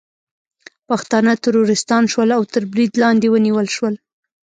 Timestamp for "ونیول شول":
3.29-3.95